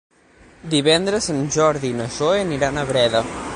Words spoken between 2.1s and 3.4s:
Zoè aniran a Breda.